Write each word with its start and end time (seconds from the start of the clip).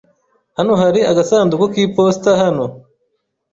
Hano 0.57 0.73
hari 0.81 0.99
agasanduku 1.11 1.65
k'iposita 1.73 2.31
hano? 2.41 2.65